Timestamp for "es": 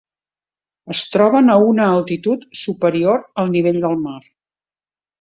0.95-1.01